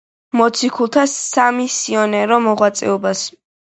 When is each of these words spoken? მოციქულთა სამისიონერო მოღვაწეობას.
მოციქულთა 0.39 1.03
სამისიონერო 1.11 2.41
მოღვაწეობას. 2.47 3.23